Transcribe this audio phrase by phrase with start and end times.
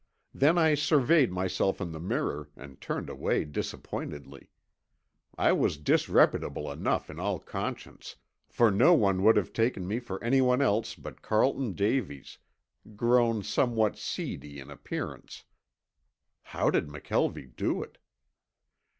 [0.33, 4.49] Then I surveyed myself in the mirror and turned away disappointedly.
[5.37, 8.15] I was disreputable enough in all conscience,
[8.57, 12.39] but no one would have taken me for anyone else but Carlton Davies,
[12.95, 15.43] grown somewhat seedy in appearance.
[16.45, 17.99] How did McKelvie do it?